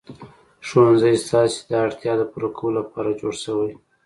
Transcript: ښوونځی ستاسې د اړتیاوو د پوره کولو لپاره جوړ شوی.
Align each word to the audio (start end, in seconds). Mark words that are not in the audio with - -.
ښوونځی 0.67 1.15
ستاسې 1.25 1.59
د 1.69 1.71
اړتیاوو 1.85 2.19
د 2.19 2.23
پوره 2.31 2.49
کولو 2.57 2.77
لپاره 2.79 3.17
جوړ 3.19 3.33
شوی. 3.43 3.71